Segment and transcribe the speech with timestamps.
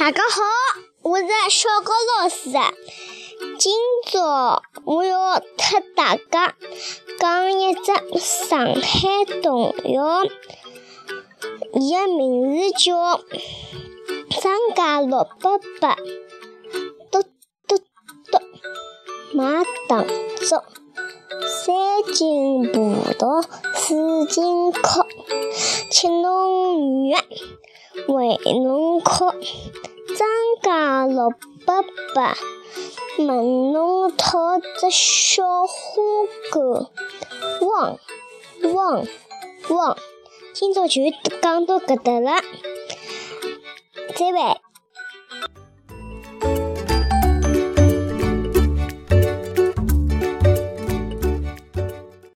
[0.00, 0.40] 大家好，
[1.02, 1.92] 我是小高
[2.22, 2.48] 老师。
[3.58, 3.74] 今
[4.06, 5.42] 朝我要和
[5.94, 6.54] 大家
[7.18, 10.24] 讲一只上海童谣，
[11.74, 12.94] 伊的名字叫
[14.42, 15.88] 《张家六伯伯》。
[17.10, 17.22] 嘟
[17.68, 17.76] 嘟
[18.32, 18.38] 嘟，
[19.34, 20.06] 卖糖
[20.48, 20.62] 粥，
[21.46, 23.42] 三斤葡萄
[23.74, 25.06] 四斤壳，
[25.90, 27.22] 吃侬软，
[28.12, 29.26] 喂侬哭。
[30.16, 30.28] 张
[30.62, 31.30] 家六
[31.64, 31.82] 伯
[32.12, 32.34] 伯，
[33.18, 36.02] 问侬讨只小花
[36.50, 36.90] 狗，
[37.66, 37.98] 汪
[38.74, 39.06] 汪
[39.68, 39.96] 汪！
[40.52, 41.02] 今朝就
[41.40, 42.42] 讲到搿搭了，
[44.16, 44.60] 再会。